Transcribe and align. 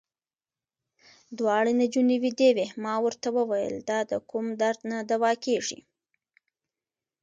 دواړې 1.37 1.71
نجونې 1.81 2.17
وېدې 2.23 2.49
وې، 2.55 2.67
ما 2.83 2.93
ورته 3.05 3.27
وویل: 3.37 3.75
دا 3.89 3.99
د 4.11 4.13
کوم 4.29 4.45
درد 4.61 4.81
نه 4.91 4.97
دوا 5.11 5.31
کېږي. 5.45 5.79